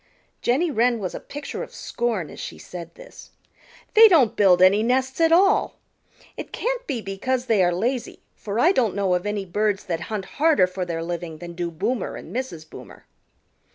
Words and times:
Jenny 0.41 0.71
Wren 0.71 0.97
was 0.97 1.13
a 1.13 1.19
picture 1.19 1.61
of 1.61 1.75
scorn 1.75 2.31
as 2.31 2.39
she 2.39 2.57
said 2.57 2.95
this. 2.95 3.29
"They 3.93 4.07
don't 4.07 4.35
built 4.35 4.59
any 4.59 4.81
nests 4.81 5.21
at 5.21 5.31
all. 5.31 5.75
It 6.35 6.51
can't 6.51 6.87
be 6.87 7.01
because 7.01 7.45
they 7.45 7.63
are 7.63 7.71
lazy 7.71 8.17
for 8.33 8.59
I 8.59 8.71
don't 8.71 8.95
know 8.95 9.13
of 9.13 9.27
any 9.27 9.45
birds 9.45 9.83
that 9.83 9.99
hunt 10.09 10.25
harder 10.41 10.65
for 10.65 10.85
their 10.85 11.03
living 11.03 11.37
than 11.37 11.53
do 11.53 11.69
Boomer 11.69 12.15
and 12.15 12.35
Mrs. 12.35 12.67
Boomer." 12.67 13.05